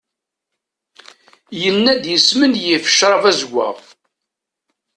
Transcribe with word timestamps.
Yenna-d 1.61 2.03
yesmenyif 2.11 2.83
ccrab 2.91 3.23
azewwaɣ. 3.31 3.77